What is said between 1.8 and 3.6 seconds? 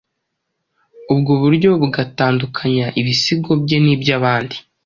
bugatandukanya ibisigo